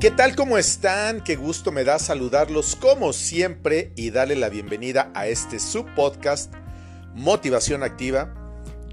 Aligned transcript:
¿Qué 0.00 0.12
tal? 0.12 0.36
¿Cómo 0.36 0.58
están? 0.58 1.24
Qué 1.24 1.34
gusto 1.34 1.72
me 1.72 1.82
da 1.82 1.98
saludarlos 1.98 2.76
como 2.76 3.12
siempre 3.12 3.92
y 3.96 4.10
darle 4.10 4.36
la 4.36 4.48
bienvenida 4.48 5.10
a 5.12 5.26
este 5.26 5.58
subpodcast 5.58 6.54
Motivación 7.16 7.82
Activa. 7.82 8.32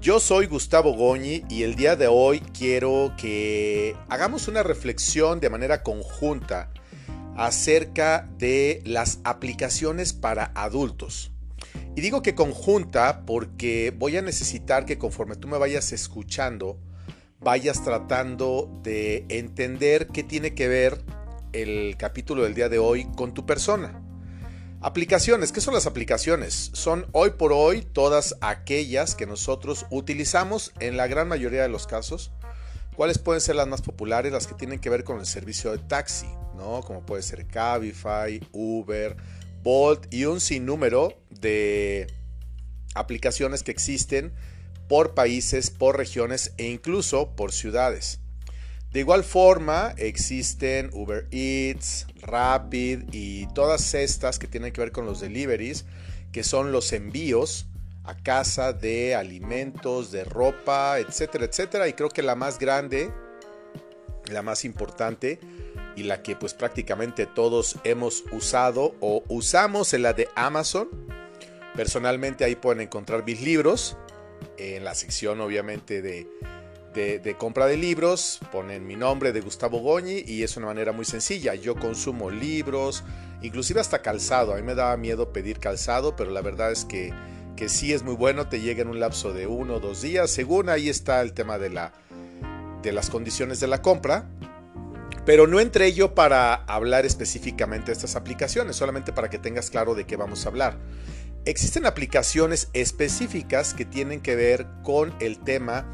Yo 0.00 0.18
soy 0.18 0.46
Gustavo 0.46 0.94
Goñi 0.94 1.44
y 1.48 1.62
el 1.62 1.76
día 1.76 1.94
de 1.94 2.08
hoy 2.08 2.40
quiero 2.40 3.12
que 3.16 3.94
hagamos 4.08 4.48
una 4.48 4.64
reflexión 4.64 5.38
de 5.38 5.48
manera 5.48 5.84
conjunta 5.84 6.72
acerca 7.36 8.28
de 8.36 8.82
las 8.84 9.20
aplicaciones 9.22 10.12
para 10.12 10.50
adultos. 10.56 11.30
Y 11.94 12.00
digo 12.00 12.20
que 12.20 12.34
conjunta 12.34 13.24
porque 13.24 13.94
voy 13.96 14.16
a 14.16 14.22
necesitar 14.22 14.86
que 14.86 14.98
conforme 14.98 15.36
tú 15.36 15.46
me 15.46 15.56
vayas 15.56 15.92
escuchando, 15.92 16.80
vayas 17.40 17.84
tratando 17.84 18.70
de 18.82 19.26
entender 19.28 20.08
qué 20.08 20.22
tiene 20.22 20.54
que 20.54 20.68
ver 20.68 21.04
el 21.52 21.96
capítulo 21.96 22.44
del 22.44 22.54
día 22.54 22.68
de 22.68 22.78
hoy 22.78 23.06
con 23.16 23.34
tu 23.34 23.46
persona. 23.46 24.02
Aplicaciones, 24.80 25.52
¿qué 25.52 25.60
son 25.60 25.74
las 25.74 25.86
aplicaciones? 25.86 26.70
Son 26.74 27.06
hoy 27.12 27.30
por 27.30 27.52
hoy 27.52 27.82
todas 27.82 28.36
aquellas 28.40 29.14
que 29.14 29.26
nosotros 29.26 29.86
utilizamos 29.90 30.72
en 30.80 30.96
la 30.96 31.06
gran 31.06 31.28
mayoría 31.28 31.62
de 31.62 31.68
los 31.68 31.86
casos. 31.86 32.30
¿Cuáles 32.94 33.18
pueden 33.18 33.40
ser 33.40 33.56
las 33.56 33.66
más 33.66 33.82
populares? 33.82 34.32
Las 34.32 34.46
que 34.46 34.54
tienen 34.54 34.78
que 34.78 34.90
ver 34.90 35.04
con 35.04 35.18
el 35.18 35.26
servicio 35.26 35.72
de 35.72 35.78
taxi, 35.78 36.28
¿no? 36.56 36.82
Como 36.82 37.04
puede 37.04 37.22
ser 37.22 37.46
Cabify, 37.46 38.40
Uber, 38.52 39.16
Bolt 39.62 40.12
y 40.12 40.24
un 40.26 40.40
sinnúmero 40.40 41.12
de 41.30 42.06
aplicaciones 42.94 43.62
que 43.62 43.72
existen 43.72 44.32
por 44.88 45.14
países, 45.14 45.70
por 45.70 45.96
regiones 45.96 46.52
e 46.58 46.68
incluso 46.68 47.34
por 47.34 47.52
ciudades. 47.52 48.20
De 48.92 49.00
igual 49.00 49.24
forma, 49.24 49.94
existen 49.98 50.90
Uber 50.92 51.26
Eats, 51.30 52.06
Rapid 52.22 53.12
y 53.12 53.46
todas 53.48 53.94
estas 53.94 54.38
que 54.38 54.46
tienen 54.46 54.72
que 54.72 54.80
ver 54.80 54.92
con 54.92 55.04
los 55.04 55.20
deliveries, 55.20 55.84
que 56.32 56.42
son 56.42 56.72
los 56.72 56.92
envíos 56.92 57.66
a 58.04 58.16
casa 58.16 58.72
de 58.72 59.14
alimentos, 59.14 60.12
de 60.12 60.24
ropa, 60.24 60.98
etcétera, 60.98 61.44
etcétera. 61.44 61.88
Y 61.88 61.92
creo 61.92 62.08
que 62.08 62.22
la 62.22 62.36
más 62.36 62.58
grande, 62.58 63.10
la 64.30 64.42
más 64.42 64.64
importante 64.64 65.40
y 65.96 66.04
la 66.04 66.22
que 66.22 66.36
pues 66.36 66.54
prácticamente 66.54 67.26
todos 67.26 67.76
hemos 67.84 68.24
usado 68.32 68.94
o 69.00 69.24
usamos 69.28 69.92
en 69.92 70.02
la 70.02 70.12
de 70.12 70.28
Amazon. 70.36 70.88
Personalmente 71.74 72.44
ahí 72.44 72.54
pueden 72.54 72.80
encontrar 72.80 73.24
mis 73.24 73.42
libros 73.42 73.96
en 74.58 74.84
la 74.84 74.94
sección 74.94 75.40
obviamente 75.40 76.02
de, 76.02 77.36
compra 77.38 77.66
de 77.66 77.76
libros, 77.76 78.40
ponen 78.52 78.86
mi 78.86 78.96
nombre 78.96 79.32
de 79.32 79.40
Gustavo 79.40 79.80
Goñi 79.80 80.24
y 80.26 80.42
es 80.42 80.56
una 80.56 80.66
manera 80.66 80.92
muy 80.92 81.04
sencilla. 81.04 81.54
Yo 81.54 81.76
consumo 81.76 82.30
libros, 82.30 83.04
inclusive 83.42 83.80
hasta 83.80 84.02
calzado. 84.02 84.54
A 84.54 84.56
mí 84.56 84.62
me 84.62 84.74
daba 84.74 84.96
miedo 84.96 85.32
pedir 85.32 85.58
calzado, 85.58 86.16
pero 86.16 86.30
la 86.30 86.40
verdad 86.40 86.72
es 86.72 86.84
que, 86.84 87.12
que 87.54 87.68
sí 87.68 87.92
es 87.92 88.02
muy 88.02 88.14
bueno, 88.14 88.48
te 88.48 88.60
llega 88.60 88.82
en 88.82 88.88
un 88.88 89.00
lapso 89.00 89.32
de 89.32 89.46
uno 89.46 89.74
o 89.74 89.80
dos 89.80 90.02
días. 90.02 90.30
Según 90.30 90.68
ahí 90.68 90.88
está 90.88 91.20
el 91.20 91.32
tema 91.32 91.58
de, 91.58 91.70
la, 91.70 91.92
de 92.82 92.92
las 92.92 93.10
condiciones 93.10 93.60
de 93.60 93.66
la 93.66 93.82
compra. 93.82 94.28
Pero 95.26 95.48
no 95.48 95.58
entré 95.58 95.92
yo 95.92 96.14
para 96.14 96.54
hablar 96.54 97.04
específicamente 97.04 97.86
de 97.86 97.94
estas 97.94 98.14
aplicaciones, 98.14 98.76
solamente 98.76 99.12
para 99.12 99.28
que 99.28 99.38
tengas 99.38 99.70
claro 99.70 99.96
de 99.96 100.06
qué 100.06 100.16
vamos 100.16 100.46
a 100.46 100.50
hablar. 100.50 100.78
Existen 101.46 101.86
aplicaciones 101.86 102.70
específicas 102.72 103.72
que 103.72 103.84
tienen 103.84 104.20
que 104.20 104.34
ver 104.34 104.66
con 104.82 105.14
el 105.20 105.38
tema 105.38 105.86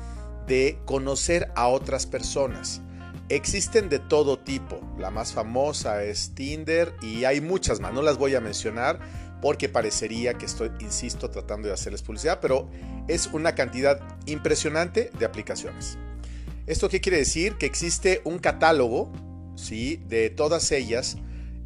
de 0.46 0.78
conocer 0.86 1.52
a 1.54 1.68
otras 1.68 2.06
personas. 2.06 2.80
Existen 3.28 3.90
de 3.90 3.98
todo 3.98 4.38
tipo. 4.38 4.80
La 4.98 5.10
más 5.10 5.34
famosa 5.34 6.04
es 6.04 6.34
Tinder 6.34 6.94
y 7.02 7.24
hay 7.24 7.42
muchas 7.42 7.80
más. 7.80 7.92
No 7.92 8.00
las 8.00 8.16
voy 8.16 8.34
a 8.34 8.40
mencionar 8.40 8.98
porque 9.42 9.68
parecería 9.68 10.32
que 10.38 10.46
estoy, 10.46 10.70
insisto, 10.80 11.28
tratando 11.28 11.68
de 11.68 11.74
hacerles 11.74 12.00
publicidad, 12.00 12.38
pero 12.40 12.70
es 13.06 13.26
una 13.26 13.54
cantidad 13.54 14.00
impresionante 14.24 15.10
de 15.18 15.26
aplicaciones. 15.26 15.98
¿Esto 16.66 16.88
qué 16.88 17.02
quiere 17.02 17.18
decir? 17.18 17.58
Que 17.58 17.66
existe 17.66 18.22
un 18.24 18.38
catálogo 18.38 19.12
¿sí? 19.56 20.02
de 20.08 20.30
todas 20.30 20.72
ellas 20.72 21.18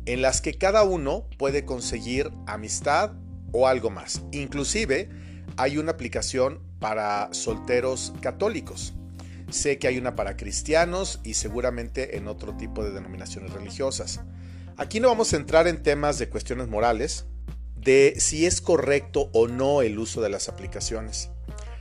en 0.07 0.23
las 0.23 0.41
que 0.41 0.55
cada 0.55 0.83
uno 0.83 1.29
puede 1.39 1.65
conseguir 1.65 2.33
amistad 2.49 3.13
o 3.53 3.67
algo 3.67 3.91
más. 3.91 4.23
Inclusive 4.33 5.09
hay 5.57 5.79
una 5.79 5.93
aplicación 5.93 6.61
para 6.79 7.29
solteros 7.33 8.13
católicos. 8.21 8.95
Sé 9.51 9.79
que 9.79 9.89
hay 9.89 9.99
una 9.99 10.17
para 10.17 10.37
cristianos 10.37 11.21
y 11.23 11.35
seguramente 11.35 12.17
en 12.17 12.29
otro 12.29 12.57
tipo 12.57 12.85
de 12.85 12.91
denominaciones 12.91 13.53
religiosas. 13.53 14.21
Aquí 14.77 15.01
no 15.01 15.09
vamos 15.09 15.33
a 15.33 15.37
entrar 15.37 15.69
en 15.69 15.83
temas 15.83 16.19
de 16.19 16.29
cuestiones 16.29 16.69
morales, 16.69 17.27
de 17.77 18.15
si 18.19 18.47
es 18.47 18.61
correcto 18.61 19.31
o 19.33 19.47
no 19.47 19.83
el 19.83 19.99
uso 19.99 20.21
de 20.21 20.29
las 20.29 20.49
aplicaciones. 20.49 21.31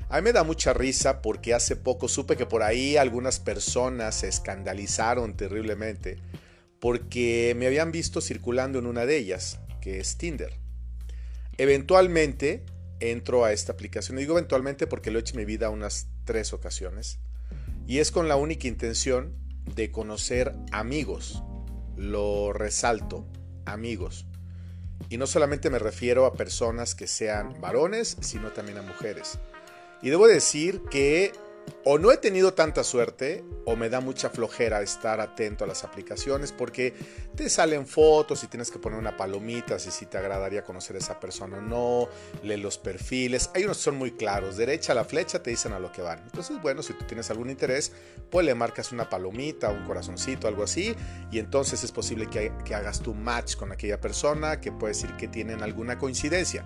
A 0.08 0.18
mí 0.18 0.24
me 0.24 0.34
da 0.34 0.44
mucha 0.44 0.72
risa 0.72 1.22
porque 1.22 1.54
hace 1.54 1.76
poco 1.76 2.08
supe 2.08 2.38
que 2.38 2.46
por 2.46 2.62
ahí 2.62 2.96
algunas 2.96 3.40
personas 3.40 4.16
se 4.16 4.28
escandalizaron 4.28 5.36
terriblemente 5.36 6.22
porque 6.80 7.56
me 7.58 7.66
habían 7.66 7.92
visto 7.92 8.22
circulando 8.22 8.78
en 8.78 8.86
una 8.86 9.08
de 9.08 9.18
ellas, 9.18 9.60
que 9.82 10.00
es 10.00 10.18
Tinder. 10.18 10.60
Eventualmente 11.58 12.66
entro 13.00 13.46
a 13.46 13.52
esta 13.52 13.74
aplicación. 13.74 14.18
Y 14.18 14.22
digo 14.22 14.38
eventualmente 14.38 14.88
porque 14.88 15.12
lo 15.12 15.20
he 15.20 15.22
hecho 15.22 15.34
en 15.34 15.40
mi 15.40 15.46
vida 15.46 15.70
unas 15.70 16.08
tres 16.26 16.54
ocasiones. 16.54 17.20
Y 17.88 18.00
es 18.00 18.12
con 18.12 18.28
la 18.28 18.36
única 18.36 18.68
intención 18.68 19.36
de 19.76 19.92
conocer 19.92 20.54
amigos. 20.72 21.44
Lo 21.96 22.54
resalto, 22.54 23.28
amigos. 23.66 24.26
Y 25.10 25.18
no 25.18 25.28
solamente 25.28 25.70
me 25.70 25.80
refiero 25.80 26.26
a 26.26 26.34
personas 26.34 26.96
que 26.96 27.08
sean 27.08 27.60
varones, 27.62 28.18
sino 28.22 28.52
también 28.52 28.78
a 28.80 28.82
mujeres. 28.82 29.38
Y 30.02 30.10
debo 30.10 30.28
decir 30.28 30.82
que 30.90 31.32
o 31.84 31.98
no 31.98 32.12
he 32.12 32.18
tenido 32.18 32.54
tanta 32.54 32.84
suerte 32.84 33.44
o 33.66 33.76
me 33.76 33.90
da 33.90 34.00
mucha 34.00 34.30
flojera 34.30 34.82
estar 34.82 35.20
atento 35.20 35.64
a 35.64 35.68
las 35.68 35.84
aplicaciones 35.84 36.52
porque 36.52 36.94
te 37.36 37.50
salen 37.50 37.86
fotos 37.86 38.44
y 38.44 38.48
tienes 38.48 38.72
que 38.72 38.80
poner 38.80 38.98
una 38.98 39.16
palomita 39.18 39.78
si, 39.78 39.92
si 39.92 40.06
te 40.06 40.18
agradaría 40.18 40.64
conocer 40.64 40.96
a 40.96 41.00
esa 41.00 41.20
persona 41.20 41.58
o 41.58 41.62
no, 41.62 42.10
lee 42.44 42.58
los 42.58 42.78
perfiles, 42.78 43.50
hay 43.54 43.66
unos 43.66 43.78
que 43.78 43.84
son 43.84 43.98
muy 43.98 44.12
claros, 44.12 44.58
derecha 44.58 44.94
a 44.94 44.96
la 44.96 45.06
flecha 45.06 45.42
te 45.42 45.52
dicen 45.52 45.74
a 45.74 45.80
lo 45.80 45.92
que 45.92 46.02
van. 46.02 46.20
Entonces, 46.20 46.62
bueno, 46.62 46.82
si 46.82 46.94
tú 46.94 47.06
tienes 47.06 47.30
algún 47.30 47.50
interés, 47.50 47.92
pues 48.30 48.46
le 48.46 48.56
marcas 48.56 48.92
una 48.92 49.10
palomita, 49.10 49.70
un 49.70 49.86
corazoncito, 49.86 50.48
algo 50.48 50.64
así, 50.64 50.96
y 51.32 51.40
entonces 51.40 51.84
es 51.84 51.92
posible 51.92 52.28
que, 52.28 52.52
que 52.64 52.76
hagas 52.76 53.02
tu 53.02 53.14
match 53.14 53.56
con 53.56 53.72
aquella 53.72 54.00
persona, 54.00 54.60
que 54.60 54.72
puede 54.72 54.94
decir 54.94 55.16
que 55.18 55.28
tienen 55.28 55.62
alguna 55.62 55.98
coincidencia. 55.98 56.66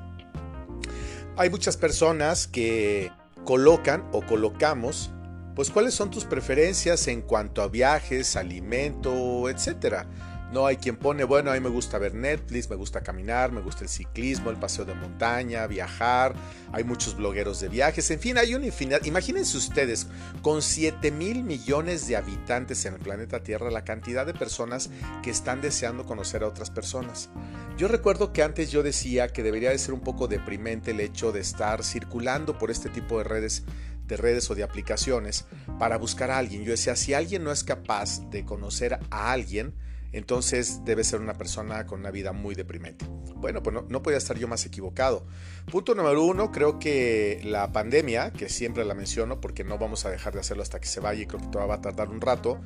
Hay 1.36 1.50
muchas 1.50 1.78
personas 1.78 2.48
que 2.48 3.12
colocan 3.46 4.08
o 4.12 4.22
colocamos, 4.22 5.12
pues 5.56 5.70
cuáles 5.72 5.94
son 5.94 6.10
tus 6.10 6.26
preferencias 6.26 7.08
en 7.08 7.22
cuanto 7.22 7.62
a 7.62 7.68
viajes, 7.68 8.36
alimento, 8.36 9.50
etcétera. 9.50 10.08
No 10.52 10.66
hay 10.66 10.78
quien 10.78 10.98
pone, 10.98 11.24
bueno, 11.24 11.52
a 11.52 11.54
mí 11.54 11.60
me 11.60 11.70
gusta 11.70 12.00
ver 12.00 12.16
Netflix, 12.16 12.70
me 12.70 12.76
gusta 12.76 13.02
caminar, 13.02 13.52
me 13.52 13.62
gusta 13.62 13.84
el 13.84 13.90
ciclismo, 13.90 14.50
el 14.50 14.58
paseo 14.58 14.84
de 14.84 14.96
montaña, 14.96 15.68
viajar. 15.68 16.34
Hay 16.72 16.84
muchos 16.84 17.16
blogueros 17.16 17.60
de 17.60 17.70
viajes, 17.70 18.10
en 18.10 18.20
fin, 18.20 18.38
hay 18.38 18.56
una 18.56 18.66
infinidad. 18.66 19.04
Imagínense 19.06 19.58
ustedes, 19.58 20.08
con 20.42 20.62
7 20.62 21.12
mil 21.12 21.44
millones 21.44 22.08
de 22.08 22.18
habitantes 22.18 22.84
en 22.86 22.96
el 22.96 23.00
planeta 23.00 23.44
Tierra, 23.44 23.70
la 23.70 23.84
cantidad 23.84 24.26
de 24.26 24.34
personas 24.34 24.90
que 25.22 25.30
están 25.30 25.62
deseando 25.62 26.06
conocer 26.06 26.44
a 26.44 26.48
otras 26.48 26.72
personas. 26.72 27.30
Yo 27.78 27.88
recuerdo 27.88 28.34
que 28.34 28.42
antes 28.42 28.72
yo 28.72 28.82
decía 28.82 29.30
que 29.30 29.44
debería 29.44 29.70
de 29.70 29.78
ser 29.78 29.94
un 29.94 30.02
poco 30.02 30.28
deprimente 30.28 30.92
el 30.92 31.00
hecho 31.00 31.32
de 31.32 31.42
estar 31.42 31.84
circulando 31.84 32.58
por 32.58 32.72
este 32.72 32.90
tipo 32.90 33.20
de 33.20 33.24
redes 33.24 33.64
de 34.10 34.18
redes 34.18 34.50
o 34.50 34.56
de 34.56 34.64
aplicaciones 34.64 35.46
para 35.78 35.98
buscar 35.98 36.32
a 36.32 36.40
alguien. 36.40 36.64
Yo 36.64 36.72
decía, 36.72 36.96
si 36.96 37.14
alguien 37.14 37.44
no 37.44 37.52
es 37.52 37.64
capaz 37.64 38.28
de 38.32 38.44
conocer 38.44 39.00
a 39.12 39.32
alguien, 39.32 39.76
entonces 40.12 40.84
debe 40.86 41.04
ser 41.04 41.22
una 41.22 41.36
persona 41.36 41.86
con 41.86 42.00
una 42.00 42.12
vida 42.12 42.32
muy 42.32 42.56
deprimente. 42.56 43.06
Bueno, 43.36 43.62
pues 43.64 43.76
no, 43.88 44.04
podía 44.04 44.18
estar 44.18 44.38
yo 44.38 44.48
más 44.48 44.66
equivocado. 44.66 45.26
Punto 45.72 45.96
número 45.96 46.24
uno, 46.24 46.52
creo 46.52 46.80
que 46.80 47.42
la 47.44 47.72
pandemia, 47.72 48.32
que 48.32 48.50
siempre 48.50 48.86
la 48.86 48.96
menciono 48.96 49.40
porque 49.40 49.64
no 49.64 49.78
vamos 49.78 50.06
a 50.06 50.10
dejar 50.10 50.34
de 50.34 50.40
hacerlo 50.40 50.64
hasta 50.64 50.80
que 50.80 50.88
se 50.88 51.00
vaya 51.00 51.22
y 51.22 51.26
creo 51.26 51.40
que 51.40 51.48
todavía 51.48 51.76
va 51.76 51.76
a 51.76 51.82
tardar 51.82 52.10
un 52.10 52.22
rato, 52.22 52.60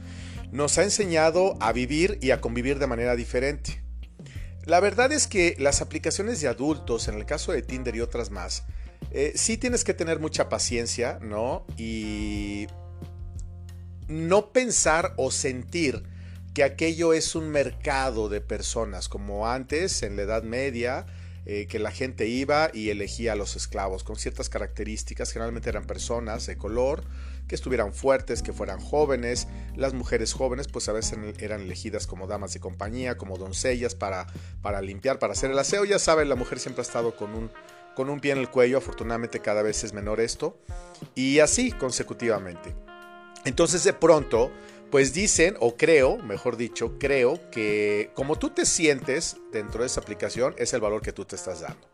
nos 0.52 0.78
ha 0.78 0.84
enseñado 0.84 1.56
a 1.60 1.74
vivir 1.74 2.18
y 2.22 2.32
a 2.32 2.42
convivir 2.42 2.80
de 2.80 2.88
manera 2.88 3.16
diferente. 3.16 3.84
La 4.66 4.80
verdad 4.80 5.12
es 5.12 5.28
que 5.28 5.56
las 5.60 5.82
aplicaciones 5.82 6.40
de 6.40 6.48
adultos, 6.48 7.08
en 7.10 7.16
el 7.16 7.26
caso 7.26 7.52
de 7.52 7.62
Tinder 7.62 7.96
y 7.96 8.02
otras 8.02 8.32
más, 8.32 8.64
eh, 9.12 9.34
sí 9.36 9.58
tienes 9.58 9.84
que 9.84 9.94
tener 9.94 10.20
mucha 10.20 10.48
paciencia, 10.48 11.20
¿no? 11.22 11.66
Y 11.78 12.68
no 14.08 14.54
pensar 14.54 15.14
o 15.18 15.32
sentir 15.32 16.04
que 16.54 16.64
aquello 16.64 17.14
es 17.14 17.36
un 17.36 17.50
mercado 17.50 18.30
de 18.30 18.42
personas, 18.42 19.10
como 19.10 19.48
antes, 19.48 20.04
en 20.04 20.16
la 20.16 20.24
Edad 20.24 20.44
Media, 20.44 21.06
eh, 21.46 21.68
que 21.68 21.80
la 21.80 21.92
gente 21.92 22.28
iba 22.28 22.70
y 22.74 22.90
elegía 22.90 23.34
a 23.34 23.36
los 23.36 23.56
esclavos 23.56 24.04
con 24.04 24.16
ciertas 24.16 24.50
características, 24.50 25.32
generalmente 25.32 25.70
eran 25.70 25.86
personas 25.86 26.46
de 26.46 26.58
color, 26.58 27.04
que 27.48 27.56
estuvieran 27.56 27.92
fuertes, 27.94 28.42
que 28.42 28.54
fueran 28.54 28.80
jóvenes. 28.80 29.48
Las 29.76 29.94
mujeres 29.94 30.34
jóvenes 30.34 30.68
pues 30.68 30.88
a 30.88 30.94
veces 30.94 31.18
eran 31.40 31.62
elegidas 31.62 32.08
como 32.08 32.28
damas 32.28 32.54
de 32.54 32.62
compañía, 32.62 33.18
como 33.18 33.38
doncellas 33.38 33.96
para, 33.96 34.28
para 34.62 34.82
limpiar, 34.82 35.20
para 35.20 35.34
hacer 35.34 35.52
el 35.52 35.60
aseo. 35.60 35.84
Ya 35.84 36.00
saben, 36.00 36.30
la 36.30 36.36
mujer 36.36 36.60
siempre 36.60 36.82
ha 36.82 36.86
estado 36.86 37.16
con 37.18 37.34
un, 37.36 37.52
con 37.96 38.10
un 38.10 38.20
pie 38.22 38.32
en 38.32 38.38
el 38.38 38.50
cuello, 38.50 38.78
afortunadamente 38.78 39.40
cada 39.42 39.62
vez 39.62 39.84
es 39.84 39.92
menor 39.92 40.22
esto, 40.22 40.58
y 41.16 41.40
así 41.40 41.72
consecutivamente. 41.72 42.74
Entonces 43.46 43.84
de 43.84 43.92
pronto, 43.92 44.52
pues 44.94 45.12
dicen, 45.12 45.56
o 45.60 45.76
creo, 45.76 46.18
mejor 46.20 46.56
dicho, 46.56 47.00
creo 47.00 47.40
que 47.50 48.12
como 48.14 48.38
tú 48.38 48.52
te 48.52 48.64
sientes 48.64 49.38
dentro 49.52 49.82
de 49.82 49.88
esa 49.88 50.02
aplicación 50.02 50.54
es 50.60 50.72
el 50.74 50.82
valor 50.82 51.02
que 51.02 51.12
tú 51.12 51.26
te 51.26 51.36
estás 51.36 51.62
dando. 51.62 51.90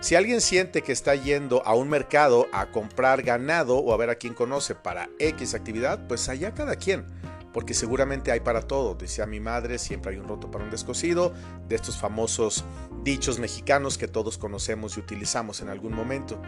Si 0.00 0.14
alguien 0.14 0.40
siente 0.40 0.80
que 0.80 0.92
está 0.92 1.14
yendo 1.14 1.62
a 1.66 1.74
un 1.74 1.90
mercado 1.90 2.46
a 2.50 2.70
comprar 2.70 3.20
ganado 3.20 3.76
o 3.76 3.92
a 3.92 3.98
ver 3.98 4.08
a 4.08 4.14
quién 4.14 4.32
conoce 4.32 4.74
para 4.74 5.10
X 5.18 5.52
actividad, 5.52 6.06
pues 6.08 6.30
allá 6.30 6.54
cada 6.54 6.76
quien, 6.76 7.04
porque 7.52 7.74
seguramente 7.74 8.32
hay 8.32 8.40
para 8.40 8.62
todo. 8.62 8.94
Decía 8.94 9.26
mi 9.26 9.40
madre, 9.40 9.78
siempre 9.78 10.12
hay 10.12 10.18
un 10.18 10.26
roto 10.26 10.50
para 10.50 10.64
un 10.64 10.70
descosido, 10.70 11.34
de 11.68 11.76
estos 11.76 11.98
famosos 11.98 12.64
dichos 13.04 13.38
mexicanos 13.38 13.98
que 13.98 14.08
todos 14.08 14.38
conocemos 14.38 14.96
y 14.96 15.00
utilizamos 15.00 15.60
en 15.60 15.68
algún 15.68 15.92
momento. 15.92 16.40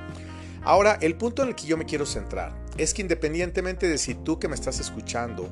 Ahora, 0.63 0.97
el 1.03 1.15
punto 1.17 1.43
en 1.43 1.51
el 1.51 1.55
que 1.55 1.67
yo 1.67 1.77
me 1.77 1.85
quiero 1.85 2.07
centrar 2.07 2.55
es 2.79 2.95
que 2.95 3.03
independientemente 3.03 3.87
de 3.87 3.99
si 3.99 4.15
tú 4.15 4.39
que 4.39 4.49
me 4.49 4.55
estás 4.55 4.81
escuchando 4.81 5.51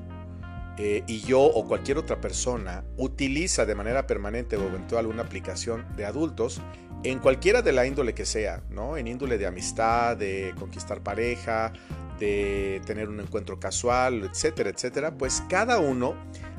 eh, 0.79 1.03
y 1.09 1.21
yo 1.23 1.41
o 1.41 1.67
cualquier 1.67 1.99
otra 1.99 2.21
persona 2.21 2.85
utiliza 2.97 3.67
de 3.67 3.75
manera 3.75 4.07
permanente 4.07 4.57
o 4.57 4.63
eventual 4.63 5.07
una 5.07 5.23
aplicación 5.23 5.85
de 5.97 6.05
adultos, 6.05 6.63
en 7.03 7.19
cualquiera 7.19 7.63
de 7.63 7.73
la 7.73 7.85
índole 7.85 8.15
que 8.15 8.25
sea, 8.25 8.63
¿no? 8.71 8.97
En 8.97 9.09
índole 9.09 9.39
de 9.39 9.47
amistad, 9.47 10.17
de 10.17 10.55
conquistar 10.59 11.01
pareja, 11.03 11.73
de 12.21 12.81
tener 12.87 13.09
un 13.09 13.19
encuentro 13.21 13.59
casual, 13.59 14.23
etcétera, 14.25 14.71
etcétera, 14.71 15.17
pues 15.17 15.43
cada 15.49 15.79
uno 15.81 16.15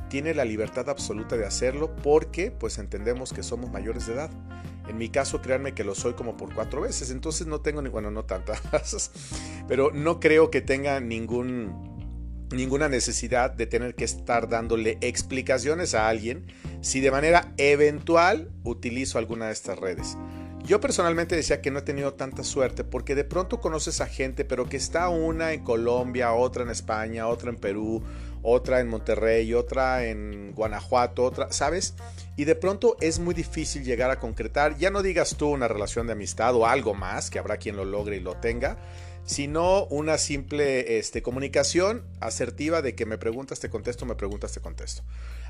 tiene 0.09 0.33
la 0.33 0.43
libertad 0.43 0.89
absoluta 0.89 1.37
de 1.37 1.45
hacerlo 1.45 1.95
porque 2.03 2.51
pues 2.51 2.77
entendemos 2.77 3.31
que 3.31 3.43
somos 3.43 3.71
mayores 3.71 4.07
de 4.07 4.13
edad. 4.13 4.31
En 4.89 4.97
mi 4.97 5.09
caso, 5.09 5.41
créanme 5.41 5.73
que 5.73 5.83
lo 5.83 5.93
soy 5.93 6.13
como 6.13 6.35
por 6.35 6.53
cuatro 6.53 6.81
veces, 6.81 7.11
entonces 7.11 7.45
no 7.45 7.61
tengo 7.61 7.81
ni, 7.81 7.89
bueno, 7.89 8.09
no 8.09 8.25
tantas, 8.25 9.11
pero 9.67 9.91
no 9.93 10.19
creo 10.19 10.49
que 10.49 10.61
tenga 10.61 10.99
ningún 10.99 11.88
ninguna 12.51 12.89
necesidad 12.89 13.51
de 13.51 13.67
tener 13.67 13.95
que 13.95 14.05
estar 14.05 14.49
dándole 14.49 14.97
explicaciones 15.01 15.93
a 15.93 16.09
alguien 16.09 16.45
si 16.81 16.99
de 16.99 17.11
manera 17.11 17.53
eventual 17.57 18.51
utilizo 18.63 19.17
alguna 19.17 19.47
de 19.47 19.53
estas 19.53 19.77
redes. 19.77 20.17
Yo 20.65 20.79
personalmente 20.79 21.35
decía 21.35 21.61
que 21.61 21.71
no 21.71 21.79
he 21.79 21.83
tenido 21.83 22.13
tanta 22.13 22.43
suerte 22.43 22.83
porque 22.83 23.15
de 23.15 23.23
pronto 23.23 23.59
conoces 23.59 24.01
a 24.01 24.07
gente, 24.07 24.45
pero 24.45 24.67
que 24.67 24.77
está 24.77 25.09
una 25.09 25.53
en 25.53 25.63
Colombia, 25.63 26.33
otra 26.33 26.63
en 26.63 26.69
España, 26.69 27.27
otra 27.27 27.49
en 27.49 27.55
Perú, 27.55 28.03
otra 28.41 28.79
en 28.79 28.87
Monterrey, 28.87 29.53
otra 29.53 30.05
en 30.05 30.51
Guanajuato, 30.53 31.23
otra, 31.23 31.51
¿sabes? 31.51 31.95
Y 32.35 32.45
de 32.45 32.55
pronto 32.55 32.97
es 33.01 33.19
muy 33.19 33.33
difícil 33.33 33.83
llegar 33.83 34.11
a 34.11 34.19
concretar, 34.19 34.77
ya 34.77 34.91
no 34.91 35.01
digas 35.01 35.35
tú 35.37 35.49
una 35.49 35.67
relación 35.67 36.07
de 36.07 36.13
amistad 36.13 36.55
o 36.55 36.67
algo 36.67 36.93
más, 36.93 37.29
que 37.29 37.39
habrá 37.39 37.57
quien 37.57 37.75
lo 37.75 37.85
logre 37.85 38.17
y 38.17 38.21
lo 38.21 38.35
tenga, 38.35 38.77
sino 39.29 39.85
una 39.91 40.17
simple 40.17 40.97
este, 40.97 41.21
comunicación 41.21 42.03
asertiva 42.19 42.81
de 42.81 42.95
que 42.95 43.05
me 43.05 43.19
preguntas, 43.19 43.59
te 43.59 43.69
contesto, 43.69 44.07
me 44.07 44.15
preguntas, 44.15 44.53
te 44.53 44.59
contesto. 44.59 45.03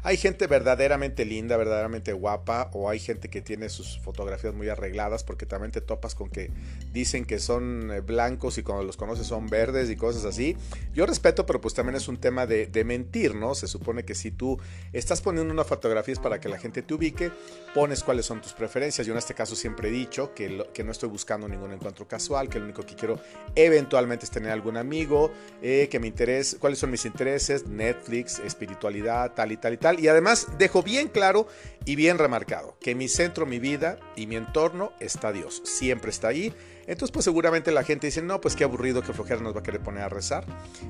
Hay 0.04 0.18
gente 0.18 0.48
verdaderamente 0.48 1.24
linda, 1.24 1.56
verdaderamente 1.56 2.12
guapa, 2.14 2.70
o 2.74 2.90
hay 2.90 3.00
gente 3.00 3.30
que 3.30 3.42
tiene 3.42 3.70
sus 3.70 4.00
fotografías 4.00 4.54
muy 4.54 4.70
arregladas, 4.70 5.24
porque 5.24 5.46
también 5.46 5.72
te 5.72 5.80
topas 5.80 6.16
con 6.16 6.30
que 6.30 6.52
dicen 6.94 7.26
que 7.26 7.40
son 7.40 7.92
eh, 7.92 8.02
blancos 8.02 8.58
y 8.58 8.64
cuando 8.64 8.84
los 8.84 8.98
conoces 8.98 9.28
son 9.28 9.48
verdes 9.48 9.90
y 9.90 9.96
cosas 9.96 10.26
así. 10.26 10.58
Yo 10.94 11.06
respeto, 11.06 11.46
pero 11.46 11.62
pues 11.62 11.74
también 11.74 11.96
es 11.96 12.08
un 12.10 12.18
tema 12.18 12.46
de, 12.46 12.70
mentir, 12.86 13.36
¿no? 13.36 13.56
Se 13.56 13.68
supone 13.68 14.04
que 14.04 14.16
si 14.16 14.32
tú 14.32 14.58
estás 14.94 15.22
poniendo 15.22 15.54
una 15.54 15.66
fotografía 15.66 16.14
es 16.14 16.20
para 16.20 16.40
que 16.40 16.50
la 16.50 16.58
gente 16.58 16.82
te 16.82 16.94
ubique, 16.94 17.32
pones 17.74 18.04
cuáles 18.04 18.26
son 18.26 18.42
tus 18.42 18.54
preferencias. 18.54 19.06
Yo 19.06 19.14
en 19.14 19.20
este 19.20 19.34
caso 19.34 19.56
siempre 19.56 19.90
he 19.90 19.92
dicho 19.92 20.34
que, 20.34 20.66
que 20.74 20.84
no 20.84 20.92
estoy 20.92 21.10
buscando 21.10 21.48
ningún 21.48 21.74
encuentro 21.74 22.08
casual, 22.08 22.50
que 22.50 22.58
lo 22.58 22.66
único 22.66 22.86
que 22.86 22.96
quiero 22.96 23.20
eventualmente 23.70 24.26
es 24.26 24.32
tener 24.32 24.52
algún 24.52 24.78
amigo, 24.78 25.32
eh, 25.62 25.88
que 25.90 26.00
me 26.00 26.08
interese, 26.08 26.58
cuáles 26.58 26.80
son 26.80 26.92
mis 26.92 27.06
intereses, 27.06 27.66
Netflix, 27.68 28.40
espiritualidad, 28.40 29.34
tal 29.34 29.52
y 29.52 29.58
tal 29.58 29.74
y 29.74 29.78
tal 29.78 30.00
y 30.00 30.08
además 30.08 30.48
dejo 30.58 30.84
bien 30.84 31.08
claro 31.08 31.48
y 31.86 31.96
bien 31.96 32.18
remarcado 32.18 32.76
que 32.80 32.96
mi 32.96 33.08
centro, 33.08 33.46
mi 33.46 33.60
vida 33.60 33.98
y 34.16 34.28
mi 34.28 34.36
entorno 34.36 34.92
está 35.00 35.32
Dios. 35.32 35.62
Siempre 35.66 36.12
está 36.12 36.30
ahí. 36.30 36.54
Entonces 36.88 37.12
pues 37.12 37.26
seguramente 37.26 37.72
la 37.72 37.84
gente 37.84 38.08
dice, 38.08 38.22
no, 38.22 38.42
pues 38.42 38.56
qué 38.56 38.64
aburrido 38.64 39.02
que 39.02 39.14
flojera 39.14 39.42
nos 39.42 39.56
va 39.56 39.60
a 39.60 39.64
querer 39.64 39.82
poner 39.82 40.04
a 40.04 40.10
rezar. 40.10 40.46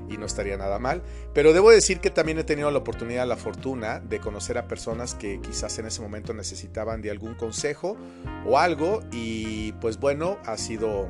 Y 0.10 0.18
no 0.18 0.26
estaría 0.26 0.58
nada 0.58 0.80
mal. 0.80 1.02
Pero 1.34 1.54
debo 1.54 1.72
decir 1.72 2.00
que 2.00 2.10
también 2.10 2.40
he 2.40 2.44
tenido 2.44 2.72
la 2.72 2.80
oportunidad, 2.80 3.28
la 3.28 3.38
fortuna 3.38 4.00
de 4.00 4.20
conocer 4.20 4.58
a 4.58 4.68
personas 4.68 5.14
que 5.16 5.40
quizás 5.42 5.78
en 5.80 5.86
ese 5.86 6.02
momento 6.02 6.34
necesitaban 6.34 7.02
de 7.02 7.12
algún 7.12 7.36
consejo 7.36 7.98
o 8.46 8.58
algo. 8.58 9.04
Y 9.12 9.74
pues 9.74 10.00
bueno, 10.00 10.38
ha 10.46 10.58
sido 10.58 11.10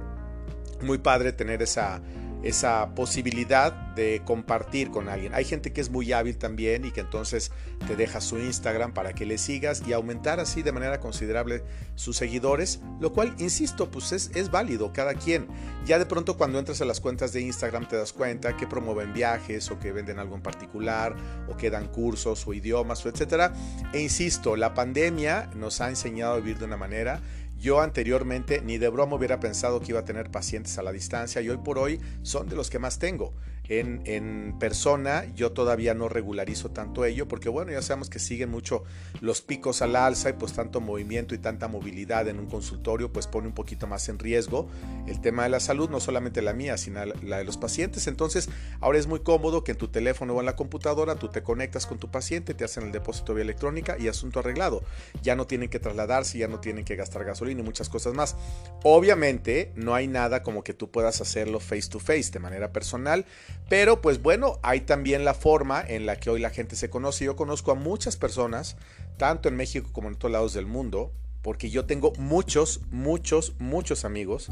muy 0.82 0.98
padre 0.98 1.34
tener 1.34 1.62
esa 1.62 2.02
esa 2.44 2.96
posibilidad 2.96 3.74
de 3.74 4.22
compartir 4.24 4.92
con 4.92 5.10
alguien. 5.10 5.34
Hay 5.34 5.44
gente 5.44 5.74
que 5.74 5.82
es 5.82 5.90
muy 5.90 6.14
hábil 6.14 6.38
también 6.38 6.86
y 6.86 6.92
que 6.92 7.02
entonces 7.02 7.52
te 7.86 7.98
deja 7.98 8.22
su 8.22 8.38
Instagram 8.38 8.94
para 8.94 9.14
que 9.14 9.26
le 9.26 9.38
sigas 9.38 9.84
y 9.86 9.92
aumentar 9.92 10.40
así 10.40 10.62
de 10.62 10.72
manera 10.72 11.02
considerable 11.02 11.64
sus 11.96 12.16
seguidores, 12.16 12.80
lo 13.02 13.12
cual, 13.12 13.36
insisto, 13.40 13.92
pues 13.92 14.14
es, 14.14 14.32
es 14.36 14.52
válido 14.52 14.94
cada 14.94 15.16
quien. 15.16 15.48
Ya 15.86 16.00
de 16.00 16.06
pronto 16.06 16.38
cuando 16.38 16.60
entras 16.60 16.80
a 16.82 16.86
las 16.86 17.02
cuentas 17.02 17.34
de 17.34 17.42
Instagram 17.42 17.88
te 17.88 17.98
das 17.98 18.14
cuenta 18.14 18.56
que 18.56 18.68
promueven 18.68 19.14
viajes 19.14 19.70
o 19.72 19.80
que 19.80 19.92
venden 19.92 20.20
algo 20.20 20.36
en 20.36 20.42
particular 20.42 21.16
o 21.50 21.58
que 21.58 21.70
dan 21.70 21.88
cursos 21.88 22.48
o 22.48 22.54
idiomas 22.54 23.06
o 23.06 23.10
etcétera. 23.10 23.52
E 23.92 24.00
insisto, 24.00 24.56
la 24.56 24.74
pandemia 24.74 25.50
nos 25.56 25.82
ha 25.82 25.90
enseñado 25.90 26.34
a 26.34 26.38
vivir 26.38 26.58
de 26.58 26.66
una 26.66 26.78
manera 26.78 27.22
yo 27.60 27.82
anteriormente 27.82 28.62
ni 28.62 28.78
de 28.78 28.90
broma 28.90 29.16
hubiera 29.16 29.40
pensado 29.40 29.82
que 29.82 29.92
iba 29.92 30.00
a 30.00 30.06
tener 30.06 30.32
pacientes 30.32 30.78
a 30.78 30.84
la 30.84 30.92
distancia 30.92 31.42
y 31.42 31.50
hoy 31.50 31.58
por 31.58 31.78
hoy 31.78 32.00
son 32.22 32.48
de 32.48 32.56
los 32.56 32.70
que 32.70 32.80
más 32.80 33.00
tengo 33.00 33.34
en, 33.70 34.58
persona 34.60 35.26
yo 35.36 35.52
todavía 35.52 35.94
no 35.94 36.10
regularizo 36.10 36.72
tanto 36.72 37.06
ello 37.06 37.28
porque 37.28 37.50
bueno, 37.50 37.72
ya 37.72 37.82
sabemos 37.82 38.10
que 38.10 38.20
siguen 38.20 38.50
mucho 38.50 38.84
los 39.22 39.42
picos 39.42 39.82
al 39.82 39.96
alza 39.96 40.30
y 40.30 40.34
pues 40.34 40.54
tanto 40.54 40.82
movimiento 40.82 41.36
y 41.36 41.38
tanta 41.38 41.68
movilidad 41.68 42.28
en 42.28 42.40
un 42.40 42.48
consultorio 42.48 43.14
pues 43.14 43.28
pone 43.28 43.48
un 43.48 43.54
poquito 43.54 43.88
más 43.88 44.10
en 44.10 44.20
riesgo 44.20 44.68
el 45.08 45.22
tema 45.22 45.44
de 45.44 45.50
la 45.50 45.60
salud, 45.60 45.90
no 45.90 46.00
solamente 46.00 46.42
la 46.42 46.54
mía, 46.54 46.78
sino 46.78 47.06
la 47.06 47.38
de 47.38 47.44
los 47.44 47.58
pacientes. 47.58 48.08
Entonces 48.08 48.50
ahora 48.82 48.98
es 48.98 49.08
muy 49.08 49.22
cómodo 49.22 49.64
que 49.64 49.72
en 49.72 49.78
tu 49.78 49.88
teléfono 49.88 50.34
o 50.34 50.40
en 50.40 50.46
la 50.46 50.56
computadora 50.56 51.16
tú 51.16 51.30
te 51.30 51.44
conectas 51.44 51.86
con 51.86 52.00
tu 52.00 52.10
paciente, 52.10 52.54
te 52.54 52.64
hacen 52.64 52.84
el 52.86 52.92
depósito 52.92 53.34
vía 53.34 53.44
electrónica 53.44 53.98
y 54.00 54.08
asunto 54.08 54.40
arreglado. 54.40 54.84
Ya 55.22 55.36
no 55.36 55.48
tienen 55.48 55.70
que 55.70 55.80
trasladarse, 55.80 56.38
ya 56.38 56.48
no 56.48 56.60
tienen 56.60 56.86
que 56.86 56.96
gastar 56.96 57.24
gasolina 57.24 57.62
y 57.62 57.64
muchas 57.64 57.90
cosas 57.90 58.14
más. 58.14 58.36
Obviamente 58.84 59.72
no 59.76 59.96
hay 59.96 60.08
nada 60.08 60.44
como 60.44 60.64
que 60.64 60.74
tú 60.74 60.90
puedas 60.92 61.22
hacerlo 61.22 61.60
face 61.60 61.90
to 61.90 62.00
face 62.00 62.32
de 62.32 62.40
manera 62.40 62.72
personal, 62.72 63.26
pero 63.68 64.02
pues 64.02 64.22
bueno, 64.22 64.60
hay 64.64 64.82
también 64.82 65.26
la 65.26 65.34
forma 65.34 65.84
en 65.88 66.06
la 66.06 66.16
que 66.16 66.30
hoy 66.30 66.40
la 66.40 66.50
gente 66.50 66.76
se 66.76 66.90
conoce. 66.90 67.26
Yo 67.26 67.36
conozco 67.36 67.72
a 67.72 67.76
muchas 67.76 68.18
personas, 68.18 68.78
tanto 69.18 69.50
en 69.50 69.56
México 69.56 69.90
como 69.92 70.08
en 70.08 70.16
otros 70.16 70.32
lados 70.32 70.54
del 70.54 70.66
mundo, 70.66 71.12
porque 71.42 71.70
yo 71.70 71.86
tengo 71.86 72.14
muchos, 72.18 72.82
muchos, 72.92 73.54
muchos 73.60 74.06
amigos. 74.06 74.52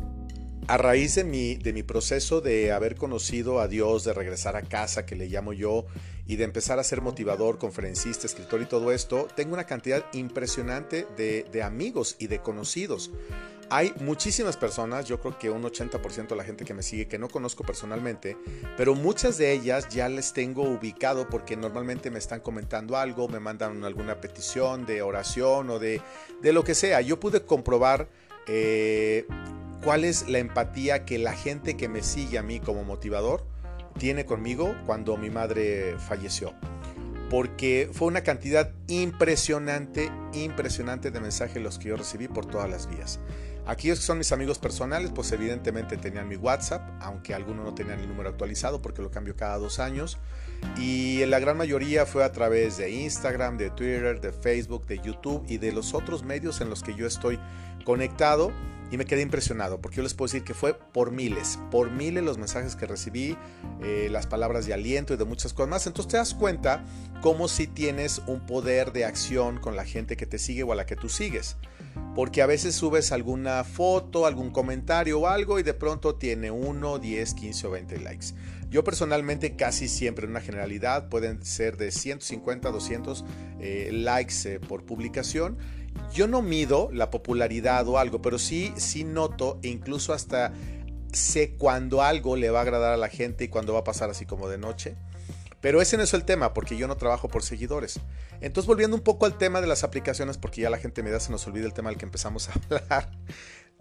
A 0.68 0.78
raíz 0.78 1.16
de 1.16 1.24
mi, 1.24 1.56
de 1.56 1.72
mi 1.72 1.82
proceso 1.82 2.42
de 2.42 2.74
haber 2.74 2.96
conocido 2.96 3.62
a 3.62 3.70
Dios, 3.70 4.04
de 4.04 4.14
regresar 4.14 4.58
a 4.58 4.64
casa, 4.64 5.06
que 5.06 5.16
le 5.16 5.28
llamo 5.28 5.54
yo, 5.54 5.86
y 6.26 6.36
de 6.36 6.44
empezar 6.44 6.78
a 6.78 6.84
ser 6.84 7.02
motivador, 7.02 7.58
conferencista, 7.58 8.28
escritor 8.28 8.62
y 8.62 8.66
todo 8.66 8.92
esto, 8.92 9.30
tengo 9.34 9.54
una 9.54 9.64
cantidad 9.64 10.06
impresionante 10.12 11.08
de, 11.16 11.46
de 11.52 11.64
amigos 11.64 12.18
y 12.20 12.28
de 12.28 12.40
conocidos. 12.40 13.12
Hay 13.70 13.94
muchísimas 14.00 14.56
personas, 14.56 15.06
yo 15.06 15.20
creo 15.20 15.38
que 15.38 15.50
un 15.50 15.62
80% 15.62 16.30
de 16.30 16.36
la 16.38 16.46
gente 16.46 16.64
que 16.64 16.74
me 16.74 16.82
sigue 16.82 17.08
que 17.08 17.20
no 17.20 17.28
conozco 17.28 17.66
personalmente, 17.66 18.38
pero 18.78 18.96
muchas 18.96 19.38
de 19.38 19.52
ellas 19.52 19.90
ya 19.90 20.08
les 20.08 20.32
tengo 20.32 20.64
ubicado 20.64 21.28
porque 21.30 21.58
normalmente 21.58 22.10
me 22.10 22.18
están 22.18 22.40
comentando 22.40 22.96
algo, 22.96 23.28
me 23.28 23.42
mandan 23.42 23.84
alguna 23.84 24.22
petición 24.22 24.86
de 24.86 25.02
oración 25.02 25.70
o 25.70 25.80
de, 25.80 26.02
de 26.42 26.54
lo 26.54 26.64
que 26.64 26.76
sea. 26.76 27.02
Yo 27.02 27.20
pude 27.20 27.44
comprobar 27.44 28.08
eh, 28.48 29.28
cuál 29.84 30.06
es 30.06 30.30
la 30.30 30.40
empatía 30.40 31.04
que 31.04 31.18
la 31.18 31.34
gente 31.34 31.76
que 31.76 31.90
me 31.90 32.04
sigue 32.04 32.38
a 32.38 32.44
mí 32.44 32.62
como 32.62 32.86
motivador 32.86 33.44
tiene 34.00 34.26
conmigo 34.26 34.76
cuando 34.86 35.18
mi 35.18 35.30
madre 35.30 35.98
falleció 36.00 36.54
porque 37.30 37.90
fue 37.92 38.08
una 38.08 38.22
cantidad 38.22 38.72
impresionante, 38.88 40.10
impresionante 40.34 41.12
de 41.12 41.20
mensajes 41.20 41.62
los 41.62 41.78
que 41.78 41.90
yo 41.90 41.98
recibí 41.98 42.28
por 42.28 42.46
todas 42.46 42.70
las 42.70 42.88
vías. 42.88 43.20
Aquellos 43.68 44.00
que 44.00 44.06
son 44.06 44.18
mis 44.18 44.32
amigos 44.32 44.60
personales, 44.60 45.12
pues 45.14 45.30
evidentemente 45.34 45.98
tenían 45.98 46.30
mi 46.30 46.38
WhatsApp, 46.38 46.82
aunque 47.02 47.34
algunos 47.34 47.66
no 47.66 47.76
tenían 47.76 48.00
el 48.00 48.08
número 48.08 48.30
actualizado 48.30 48.82
porque 48.82 49.02
lo 49.02 49.12
cambio 49.12 49.36
cada 49.36 49.58
dos 49.58 49.80
años. 49.80 50.18
Y 50.78 51.26
la 51.26 51.40
gran 51.40 51.58
mayoría 51.58 52.06
fue 52.06 52.24
a 52.24 52.32
través 52.32 52.78
de 52.78 52.90
Instagram, 52.90 53.58
de 53.58 53.70
Twitter, 53.70 54.22
de 54.22 54.32
Facebook, 54.32 54.88
de 54.88 55.00
YouTube 55.00 55.44
y 55.50 55.58
de 55.58 55.74
los 55.74 55.94
otros 55.94 56.24
medios 56.24 56.62
en 56.62 56.70
los 56.70 56.82
que 56.82 56.96
yo 56.96 57.06
estoy 57.06 57.40
conectado 57.84 58.54
y 58.90 58.98
me 58.98 59.06
quedé 59.06 59.22
impresionado 59.22 59.82
porque 59.82 59.98
yo 59.98 60.04
les 60.04 60.14
puedo 60.14 60.28
decir 60.28 60.44
que 60.44 60.54
fue 60.54 60.74
por 60.74 61.12
miles, 61.12 61.60
por 61.72 61.92
miles 61.92 62.24
los 62.24 62.38
mensajes 62.38 62.76
que 62.76 62.86
recibí, 62.86 63.38
eh, 63.82 64.08
las 64.10 64.28
palabras 64.28 64.66
de 64.66 64.74
aliento 64.74 65.14
y 65.14 65.18
de 65.18 65.26
muchas 65.26 65.54
cosas 65.54 65.70
más. 65.70 65.88
Entonces 65.88 66.12
te 66.12 66.18
das 66.18 66.34
cuenta 66.34 66.86
cómo 67.22 67.48
si 67.48 67.68
tienes 67.68 68.22
un 68.28 68.46
poder 68.46 68.94
de 68.94 69.06
acción 69.06 69.60
con 69.60 69.76
la 69.76 69.84
gente 69.84 70.16
que 70.16 70.26
te 70.26 70.40
sigue 70.40 70.64
o 70.64 70.72
a 70.72 70.76
la 70.76 70.86
que 70.86 70.96
tú 70.96 71.10
sigues. 71.10 71.58
Porque 72.16 72.42
a 72.42 72.48
veces 72.48 72.76
subes 72.76 73.12
alguna 73.12 73.64
foto, 73.64 74.26
algún 74.26 74.50
comentario 74.50 75.20
o 75.20 75.28
algo 75.28 75.60
y 75.60 75.64
de 75.64 75.74
pronto 75.74 76.16
tiene 76.16 76.50
1, 76.50 77.00
10, 77.00 77.34
15 77.34 77.68
o 77.68 77.72
20 77.72 78.00
likes. 78.00 78.28
Yo 78.70 78.84
personalmente 78.84 79.56
casi 79.56 79.88
siempre 79.88 80.26
en 80.26 80.32
una 80.32 80.42
generalidad 80.42 81.10
pueden 81.10 81.44
ser 81.46 81.78
de 81.78 81.92
150 81.92 82.72
200 82.72 83.26
eh, 83.60 83.90
likes 83.94 84.34
eh, 84.46 84.60
por 84.60 84.84
publicación 84.84 85.58
yo 86.14 86.28
no 86.28 86.42
mido 86.42 86.90
la 86.92 87.10
popularidad 87.12 87.88
o 87.88 87.98
algo, 87.98 88.22
pero 88.22 88.40
sí, 88.40 88.74
sí 88.78 89.04
noto 89.04 89.60
e 89.62 89.70
incluso 89.70 90.14
hasta 90.14 90.54
sé 91.12 91.56
cuándo 91.56 92.02
algo 92.02 92.36
le 92.36 92.50
va 92.50 92.60
a 92.60 92.62
agradar 92.64 92.94
a 92.94 92.98
la 92.98 93.10
gente 93.10 93.46
y 93.46 93.48
cuándo 93.48 93.74
va 93.74 93.80
a 93.80 93.84
pasar 93.84 94.10
así 94.10 94.26
como 94.26 94.50
de 94.50 94.58
noche. 94.58 94.96
Pero 95.62 95.82
ese 95.82 95.98
no 95.98 96.04
es 96.04 96.14
el 96.14 96.24
tema, 96.24 96.54
porque 96.54 96.78
yo 96.78 96.88
no 96.88 96.98
trabajo 96.98 97.28
por 97.28 97.44
seguidores. 97.44 98.00
Entonces, 98.42 98.68
volviendo 98.68 98.96
un 98.96 99.04
poco 99.04 99.26
al 99.26 99.38
tema 99.38 99.62
de 99.62 99.68
las 99.68 99.84
aplicaciones, 99.84 100.38
porque 100.38 100.62
ya 100.62 100.70
la 100.70 100.78
gente 100.78 101.04
me 101.04 101.10
da, 101.10 101.20
se 101.20 101.32
nos 101.32 101.48
olvida 101.48 101.66
el 101.66 101.74
tema 101.74 101.90
del 101.90 101.98
que 101.98 102.06
empezamos 102.06 102.50
a 102.50 102.54
hablar. 102.66 103.12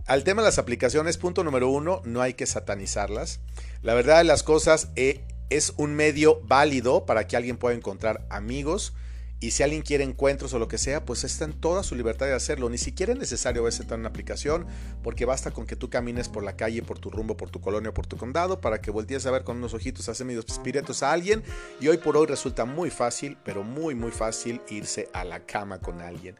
Al 0.06 0.24
tema 0.24 0.42
de 0.42 0.46
las 0.46 0.58
aplicaciones, 0.58 1.18
punto 1.18 1.44
número 1.44 1.68
uno, 1.68 2.00
no 2.04 2.22
hay 2.22 2.34
que 2.34 2.46
satanizarlas. 2.46 3.40
La 3.82 3.94
verdad 3.94 4.18
de 4.18 4.24
las 4.24 4.42
cosas 4.42 4.88
eh, 4.94 5.24
es 5.50 5.74
un 5.76 5.94
medio 5.94 6.40
válido 6.44 7.06
para 7.06 7.26
que 7.26 7.36
alguien 7.36 7.56
pueda 7.56 7.76
encontrar 7.76 8.24
amigos, 8.30 8.94
y 9.38 9.50
si 9.50 9.62
alguien 9.62 9.82
quiere 9.82 10.02
encuentros 10.02 10.54
o 10.54 10.58
lo 10.58 10.66
que 10.66 10.78
sea, 10.78 11.04
pues 11.04 11.22
está 11.22 11.44
en 11.44 11.52
toda 11.52 11.82
su 11.82 11.94
libertad 11.94 12.24
de 12.24 12.32
hacerlo. 12.32 12.70
Ni 12.70 12.78
siquiera 12.78 13.12
es 13.12 13.18
necesario 13.18 13.62
ver 13.62 13.74
en 13.78 14.00
una 14.00 14.08
aplicación, 14.08 14.66
porque 15.02 15.26
basta 15.26 15.50
con 15.50 15.66
que 15.66 15.76
tú 15.76 15.90
camines 15.90 16.30
por 16.30 16.42
la 16.42 16.56
calle, 16.56 16.82
por 16.82 16.98
tu 16.98 17.10
rumbo, 17.10 17.36
por 17.36 17.50
tu 17.50 17.60
colonia, 17.60 17.92
por 17.92 18.06
tu 18.06 18.16
condado, 18.16 18.62
para 18.62 18.80
que 18.80 18.90
voltees 18.90 19.26
a 19.26 19.30
ver 19.30 19.44
con 19.44 19.58
unos 19.58 19.74
ojitos 19.74 20.08
hace 20.08 20.24
medio 20.24 20.40
espíritus 20.40 21.02
a 21.02 21.12
alguien. 21.12 21.42
Y 21.80 21.88
hoy 21.88 21.98
por 21.98 22.16
hoy 22.16 22.26
resulta 22.26 22.64
muy 22.64 22.88
fácil, 22.88 23.36
pero 23.44 23.62
muy, 23.62 23.94
muy 23.94 24.10
fácil 24.10 24.62
irse 24.70 25.10
a 25.12 25.22
la 25.24 25.44
cama 25.44 25.80
con 25.80 26.00
alguien. 26.00 26.36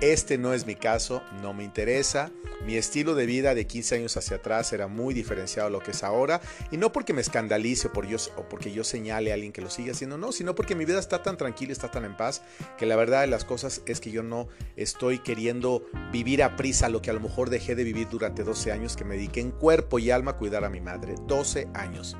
Este 0.00 0.38
no 0.38 0.54
es 0.54 0.64
mi 0.64 0.74
caso, 0.74 1.22
no 1.42 1.52
me 1.52 1.64
interesa. 1.64 2.30
Mi 2.64 2.76
estilo 2.76 3.14
de 3.14 3.26
vida 3.26 3.54
de 3.54 3.66
15 3.66 3.96
años 3.96 4.16
hacia 4.16 4.38
atrás 4.38 4.72
era 4.72 4.88
muy 4.88 5.12
diferenciado 5.12 5.68
a 5.68 5.70
lo 5.70 5.80
que 5.80 5.90
es 5.90 6.02
ahora. 6.02 6.40
Y 6.70 6.78
no 6.78 6.92
porque 6.92 7.12
me 7.12 7.20
escandalice 7.20 7.88
o, 7.88 7.92
por 7.92 8.06
yo, 8.06 8.16
o 8.36 8.48
porque 8.48 8.72
yo 8.72 8.84
señale 8.84 9.32
a 9.32 9.34
alguien 9.34 9.52
que 9.52 9.60
lo 9.60 9.68
sigue 9.68 9.90
haciendo, 9.90 10.16
no, 10.16 10.32
sino 10.32 10.54
porque 10.54 10.74
mi 10.74 10.86
vida 10.86 10.98
está 10.98 11.22
tan 11.22 11.36
tranquila, 11.36 11.72
está 11.72 11.90
tan 11.90 12.06
en 12.06 12.16
paz 12.16 12.38
que 12.76 12.86
la 12.86 12.96
verdad 12.96 13.22
de 13.22 13.26
las 13.26 13.44
cosas 13.44 13.82
es 13.86 14.00
que 14.00 14.10
yo 14.10 14.22
no 14.22 14.48
estoy 14.76 15.18
queriendo 15.18 15.84
vivir 16.12 16.42
a 16.42 16.56
prisa 16.56 16.88
lo 16.88 17.02
que 17.02 17.10
a 17.10 17.14
lo 17.14 17.20
mejor 17.20 17.50
dejé 17.50 17.74
de 17.74 17.84
vivir 17.84 18.08
durante 18.08 18.44
12 18.44 18.72
años, 18.72 18.96
que 18.96 19.04
me 19.04 19.16
dediqué 19.16 19.40
en 19.40 19.50
cuerpo 19.50 19.98
y 19.98 20.10
alma 20.10 20.32
a 20.32 20.36
cuidar 20.36 20.64
a 20.64 20.70
mi 20.70 20.80
madre. 20.80 21.14
12 21.26 21.68
años 21.74 22.16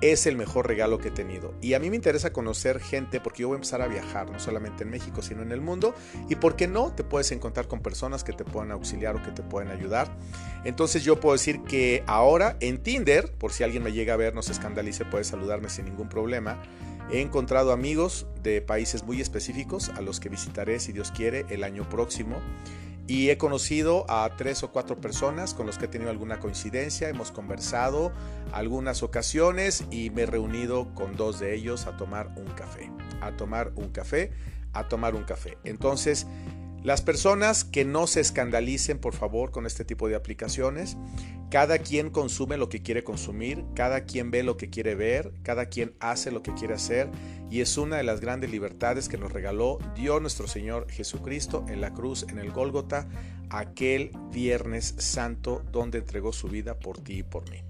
es 0.00 0.26
el 0.26 0.36
mejor 0.36 0.66
regalo 0.66 0.98
que 0.98 1.08
he 1.08 1.10
tenido. 1.10 1.54
Y 1.60 1.74
a 1.74 1.80
mí 1.80 1.90
me 1.90 1.96
interesa 1.96 2.32
conocer 2.32 2.80
gente 2.80 3.20
porque 3.20 3.42
yo 3.42 3.48
voy 3.48 3.56
a 3.56 3.58
empezar 3.58 3.82
a 3.82 3.88
viajar, 3.88 4.30
no 4.30 4.38
solamente 4.38 4.84
en 4.84 4.90
México, 4.90 5.22
sino 5.22 5.42
en 5.42 5.52
el 5.52 5.60
mundo. 5.60 5.94
Y 6.28 6.36
por 6.36 6.56
qué 6.56 6.68
no, 6.68 6.92
te 6.92 7.04
puedes 7.04 7.32
encontrar 7.32 7.66
con 7.66 7.80
personas 7.80 8.24
que 8.24 8.32
te 8.32 8.44
puedan 8.44 8.70
auxiliar 8.70 9.16
o 9.16 9.22
que 9.22 9.32
te 9.32 9.42
pueden 9.42 9.70
ayudar. 9.70 10.08
Entonces 10.64 11.04
yo 11.04 11.18
puedo 11.18 11.34
decir 11.34 11.62
que 11.62 12.04
ahora 12.06 12.56
en 12.60 12.78
Tinder, 12.78 13.32
por 13.32 13.52
si 13.52 13.64
alguien 13.64 13.82
me 13.82 13.92
llega 13.92 14.14
a 14.14 14.16
ver, 14.16 14.34
no 14.34 14.42
se 14.42 14.52
escandalice, 14.52 15.04
puede 15.04 15.24
saludarme 15.24 15.68
sin 15.68 15.86
ningún 15.86 16.08
problema. 16.08 16.62
He 17.10 17.22
encontrado 17.22 17.72
amigos 17.72 18.26
de 18.42 18.60
países 18.60 19.02
muy 19.02 19.20
específicos 19.22 19.88
a 19.88 20.02
los 20.02 20.20
que 20.20 20.28
visitaré, 20.28 20.78
si 20.78 20.92
Dios 20.92 21.10
quiere, 21.10 21.46
el 21.48 21.64
año 21.64 21.88
próximo. 21.88 22.36
Y 23.06 23.30
he 23.30 23.38
conocido 23.38 24.04
a 24.10 24.30
tres 24.36 24.62
o 24.62 24.70
cuatro 24.70 25.00
personas 25.00 25.54
con 25.54 25.64
los 25.64 25.78
que 25.78 25.86
he 25.86 25.88
tenido 25.88 26.10
alguna 26.10 26.38
coincidencia, 26.38 27.08
hemos 27.08 27.32
conversado 27.32 28.12
algunas 28.52 29.02
ocasiones 29.02 29.84
y 29.90 30.10
me 30.10 30.22
he 30.22 30.26
reunido 30.26 30.94
con 30.94 31.16
dos 31.16 31.40
de 31.40 31.54
ellos 31.54 31.86
a 31.86 31.96
tomar 31.96 32.34
un 32.36 32.48
café, 32.48 32.90
a 33.22 33.34
tomar 33.34 33.72
un 33.76 33.88
café, 33.88 34.32
a 34.74 34.88
tomar 34.88 35.14
un 35.14 35.24
café. 35.24 35.56
Entonces, 35.64 36.26
las 36.82 37.02
personas 37.02 37.64
que 37.64 37.84
no 37.84 38.06
se 38.06 38.20
escandalicen, 38.20 38.98
por 38.98 39.14
favor, 39.14 39.50
con 39.50 39.66
este 39.66 39.84
tipo 39.84 40.08
de 40.08 40.14
aplicaciones. 40.14 40.96
Cada 41.50 41.78
quien 41.78 42.10
consume 42.10 42.58
lo 42.58 42.68
que 42.68 42.82
quiere 42.82 43.04
consumir, 43.04 43.64
cada 43.74 44.04
quien 44.04 44.30
ve 44.30 44.42
lo 44.42 44.56
que 44.56 44.68
quiere 44.68 44.94
ver, 44.94 45.32
cada 45.42 45.66
quien 45.66 45.94
hace 45.98 46.30
lo 46.30 46.42
que 46.42 46.52
quiere 46.52 46.74
hacer 46.74 47.10
y 47.50 47.62
es 47.62 47.78
una 47.78 47.96
de 47.96 48.02
las 48.02 48.20
grandes 48.20 48.50
libertades 48.50 49.08
que 49.08 49.16
nos 49.16 49.32
regaló 49.32 49.78
Dios 49.96 50.20
nuestro 50.20 50.46
Señor 50.46 50.90
Jesucristo 50.90 51.64
en 51.68 51.80
la 51.80 51.94
cruz, 51.94 52.26
en 52.28 52.38
el 52.38 52.52
Gólgota, 52.52 53.08
aquel 53.48 54.10
viernes 54.30 54.94
santo 54.98 55.62
donde 55.72 55.98
entregó 55.98 56.32
su 56.34 56.48
vida 56.48 56.78
por 56.78 56.98
ti 56.98 57.20
y 57.20 57.22
por 57.22 57.48
mí. 57.50 57.62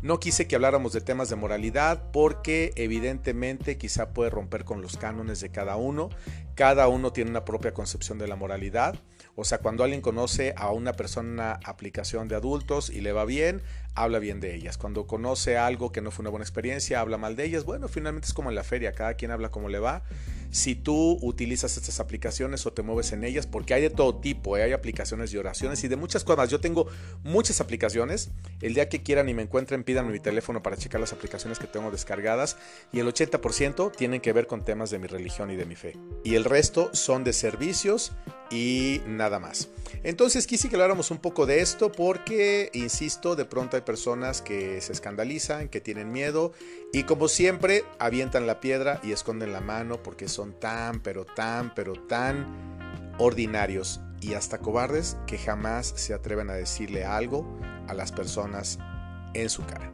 No 0.00 0.20
quise 0.20 0.46
que 0.46 0.54
habláramos 0.54 0.92
de 0.92 1.00
temas 1.00 1.28
de 1.28 1.34
moralidad 1.34 2.12
porque 2.12 2.72
evidentemente 2.76 3.78
quizá 3.78 4.10
puede 4.10 4.30
romper 4.30 4.64
con 4.64 4.80
los 4.80 4.96
cánones 4.96 5.40
de 5.40 5.50
cada 5.50 5.74
uno. 5.74 6.08
Cada 6.54 6.86
uno 6.86 7.12
tiene 7.12 7.30
una 7.30 7.44
propia 7.44 7.74
concepción 7.74 8.16
de 8.16 8.28
la 8.28 8.36
moralidad. 8.36 8.94
O 9.34 9.42
sea, 9.42 9.58
cuando 9.58 9.82
alguien 9.82 10.00
conoce 10.00 10.54
a 10.56 10.70
una 10.70 10.92
persona 10.92 11.58
aplicación 11.64 12.28
de 12.28 12.36
adultos 12.36 12.90
y 12.90 13.00
le 13.00 13.10
va 13.10 13.24
bien, 13.24 13.60
habla 14.02 14.18
bien 14.18 14.40
de 14.40 14.54
ellas. 14.54 14.78
Cuando 14.78 15.06
conoce 15.06 15.56
algo 15.56 15.92
que 15.92 16.00
no 16.00 16.10
fue 16.10 16.22
una 16.22 16.30
buena 16.30 16.44
experiencia, 16.44 17.00
habla 17.00 17.18
mal 17.18 17.36
de 17.36 17.44
ellas. 17.44 17.64
Bueno, 17.64 17.88
finalmente 17.88 18.26
es 18.26 18.34
como 18.34 18.48
en 18.48 18.54
la 18.54 18.64
feria, 18.64 18.92
cada 18.92 19.14
quien 19.14 19.30
habla 19.30 19.50
como 19.50 19.68
le 19.68 19.78
va. 19.78 20.02
Si 20.50 20.74
tú 20.74 21.18
utilizas 21.20 21.76
estas 21.76 22.00
aplicaciones 22.00 22.64
o 22.64 22.72
te 22.72 22.82
mueves 22.82 23.12
en 23.12 23.22
ellas, 23.22 23.46
porque 23.46 23.74
hay 23.74 23.82
de 23.82 23.90
todo 23.90 24.16
tipo, 24.16 24.56
¿eh? 24.56 24.62
hay 24.62 24.72
aplicaciones 24.72 25.30
de 25.30 25.38
oraciones 25.38 25.84
y 25.84 25.88
de 25.88 25.96
muchas 25.96 26.24
cosas. 26.24 26.48
Yo 26.48 26.60
tengo 26.60 26.86
muchas 27.22 27.60
aplicaciones. 27.60 28.30
El 28.62 28.74
día 28.74 28.88
que 28.88 29.02
quieran 29.02 29.28
y 29.28 29.34
me 29.34 29.42
encuentren, 29.42 29.84
pídanme 29.84 30.12
mi 30.12 30.20
teléfono 30.20 30.62
para 30.62 30.76
checar 30.76 31.00
las 31.00 31.12
aplicaciones 31.12 31.58
que 31.58 31.66
tengo 31.66 31.90
descargadas. 31.90 32.56
Y 32.92 33.00
el 33.00 33.06
80% 33.06 33.92
tienen 33.94 34.20
que 34.20 34.32
ver 34.32 34.46
con 34.46 34.64
temas 34.64 34.90
de 34.90 34.98
mi 34.98 35.06
religión 35.06 35.50
y 35.50 35.56
de 35.56 35.66
mi 35.66 35.74
fe. 35.74 35.96
Y 36.24 36.34
el 36.34 36.44
resto 36.44 36.90
son 36.94 37.24
de 37.24 37.32
servicios 37.32 38.12
y 38.50 39.02
nada 39.06 39.38
más. 39.38 39.68
Entonces 40.02 40.46
quise 40.46 40.68
que 40.68 40.76
habláramos 40.76 41.10
un 41.10 41.18
poco 41.18 41.46
de 41.46 41.60
esto 41.60 41.90
porque, 41.90 42.70
insisto, 42.72 43.36
de 43.36 43.44
pronto 43.44 43.76
hay 43.76 43.82
personas 43.88 44.42
que 44.42 44.82
se 44.82 44.92
escandalizan, 44.92 45.70
que 45.70 45.80
tienen 45.80 46.12
miedo 46.12 46.52
y 46.92 47.04
como 47.04 47.26
siempre 47.26 47.86
avientan 47.98 48.46
la 48.46 48.60
piedra 48.60 49.00
y 49.02 49.12
esconden 49.12 49.50
la 49.50 49.62
mano 49.62 50.02
porque 50.02 50.28
son 50.28 50.52
tan, 50.52 51.00
pero 51.00 51.24
tan, 51.24 51.74
pero 51.74 51.94
tan 51.94 53.16
ordinarios 53.18 54.02
y 54.20 54.34
hasta 54.34 54.58
cobardes 54.58 55.16
que 55.26 55.38
jamás 55.38 55.94
se 55.96 56.12
atreven 56.12 56.50
a 56.50 56.52
decirle 56.52 57.06
algo 57.06 57.58
a 57.86 57.94
las 57.94 58.12
personas 58.12 58.78
en 59.32 59.48
su 59.48 59.64
cara. 59.64 59.90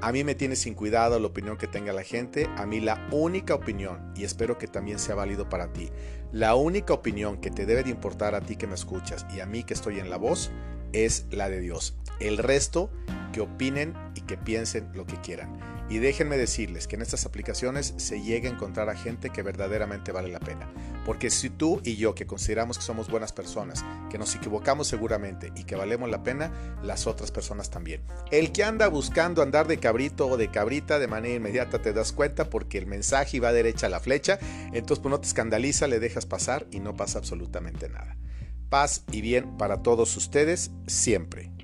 A 0.00 0.12
mí 0.12 0.24
me 0.24 0.34
tiene 0.34 0.56
sin 0.56 0.72
cuidado 0.72 1.20
la 1.20 1.26
opinión 1.26 1.58
que 1.58 1.66
tenga 1.66 1.92
la 1.92 2.04
gente, 2.04 2.48
a 2.56 2.64
mí 2.64 2.80
la 2.80 3.06
única 3.12 3.54
opinión, 3.54 4.14
y 4.16 4.24
espero 4.24 4.56
que 4.56 4.66
también 4.66 4.98
sea 4.98 5.14
válido 5.14 5.50
para 5.50 5.74
ti, 5.74 5.90
la 6.32 6.54
única 6.54 6.94
opinión 6.94 7.38
que 7.38 7.50
te 7.50 7.66
debe 7.66 7.82
de 7.82 7.90
importar 7.90 8.34
a 8.34 8.40
ti 8.40 8.56
que 8.56 8.66
me 8.66 8.76
escuchas 8.76 9.26
y 9.34 9.40
a 9.40 9.46
mí 9.46 9.62
que 9.62 9.74
estoy 9.74 9.98
en 9.98 10.08
la 10.08 10.16
voz 10.16 10.50
es 10.94 11.26
la 11.30 11.50
de 11.50 11.60
Dios. 11.60 11.96
El 12.20 12.38
resto, 12.38 12.90
que 13.32 13.40
opinen 13.42 13.94
y 14.14 14.22
que 14.22 14.38
piensen 14.38 14.90
lo 14.94 15.06
que 15.06 15.20
quieran. 15.20 15.60
Y 15.88 15.98
déjenme 15.98 16.36
decirles 16.36 16.88
que 16.88 16.96
en 16.96 17.02
estas 17.02 17.26
aplicaciones 17.26 17.94
se 17.96 18.20
llega 18.20 18.48
a 18.48 18.52
encontrar 18.52 18.88
a 18.88 18.96
gente 18.96 19.30
que 19.30 19.42
verdaderamente 19.42 20.10
vale 20.10 20.28
la 20.30 20.40
pena. 20.40 20.68
Porque 21.04 21.30
si 21.30 21.50
tú 21.50 21.80
y 21.84 21.96
yo, 21.96 22.14
que 22.14 22.26
consideramos 22.26 22.78
que 22.78 22.84
somos 22.84 23.08
buenas 23.08 23.32
personas, 23.32 23.84
que 24.10 24.18
nos 24.18 24.34
equivocamos 24.34 24.88
seguramente 24.88 25.52
y 25.54 25.62
que 25.62 25.76
valemos 25.76 26.10
la 26.10 26.24
pena, 26.24 26.50
las 26.82 27.06
otras 27.06 27.30
personas 27.30 27.70
también. 27.70 28.02
El 28.32 28.50
que 28.50 28.64
anda 28.64 28.88
buscando 28.88 29.42
andar 29.42 29.68
de 29.68 29.78
cabrito 29.78 30.26
o 30.26 30.36
de 30.36 30.50
cabrita 30.50 30.98
de 30.98 31.06
manera 31.06 31.36
inmediata 31.36 31.80
te 31.80 31.92
das 31.92 32.12
cuenta 32.12 32.50
porque 32.50 32.78
el 32.78 32.86
mensaje 32.86 33.38
va 33.38 33.52
derecha 33.52 33.86
a 33.86 33.90
la 33.90 34.00
flecha, 34.00 34.40
entonces 34.72 34.98
pues 34.98 35.10
no 35.10 35.20
te 35.20 35.28
escandaliza, 35.28 35.86
le 35.86 36.00
dejas 36.00 36.26
pasar 36.26 36.66
y 36.72 36.80
no 36.80 36.96
pasa 36.96 37.20
absolutamente 37.20 37.88
nada. 37.88 38.16
Paz 38.70 39.04
y 39.12 39.20
bien 39.20 39.56
para 39.56 39.82
todos 39.82 40.16
ustedes 40.16 40.72
siempre. 40.88 41.55